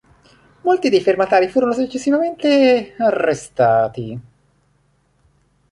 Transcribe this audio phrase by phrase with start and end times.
[0.63, 4.19] Molti dei firmatari furono successivamente arrestati.